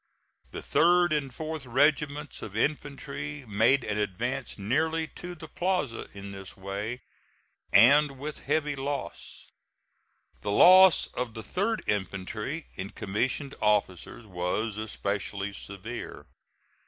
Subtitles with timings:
[0.49, 6.31] The 3d and 4th regiments of infantry made an advance nearly to the plaza in
[6.31, 7.03] this way
[7.71, 9.51] and with heavy loss.
[10.41, 16.25] The loss of the 3d infantry in commissioned officers was especially severe.